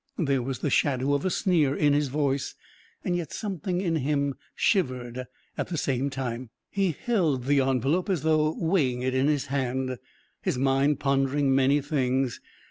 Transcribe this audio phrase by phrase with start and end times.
[0.17, 2.55] There was the shadow of a sneer in his voice,
[3.05, 5.27] and yet something in him shivered
[5.59, 6.49] at the same time.
[6.71, 9.99] He held the envelope as though weighing it in his hand,
[10.41, 12.39] his mind pondering many things.